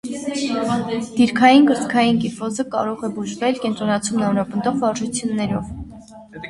Դիրքային 1.17 1.67
կրծքային 1.67 2.17
կիֆոզը 2.25 2.65
կարող 2.77 3.07
է 3.09 3.11
բուժվել 3.19 3.63
կենտրոնացումն 3.67 4.27
ամրապնդող 4.31 4.83
վարժություններով։ 4.85 5.71